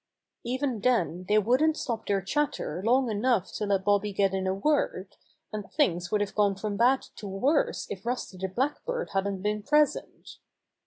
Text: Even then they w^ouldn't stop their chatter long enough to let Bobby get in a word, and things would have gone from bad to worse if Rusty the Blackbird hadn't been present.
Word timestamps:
Even 0.43 0.79
then 0.79 1.25
they 1.27 1.35
w^ouldn't 1.35 1.77
stop 1.77 2.07
their 2.07 2.23
chatter 2.23 2.81
long 2.83 3.07
enough 3.11 3.51
to 3.53 3.67
let 3.67 3.83
Bobby 3.85 4.11
get 4.13 4.33
in 4.33 4.47
a 4.47 4.53
word, 4.55 5.15
and 5.53 5.71
things 5.71 6.09
would 6.11 6.21
have 6.21 6.33
gone 6.33 6.55
from 6.55 6.75
bad 6.75 7.03
to 7.17 7.27
worse 7.27 7.85
if 7.87 8.03
Rusty 8.03 8.37
the 8.39 8.47
Blackbird 8.47 9.11
hadn't 9.11 9.43
been 9.43 9.61
present. 9.61 10.37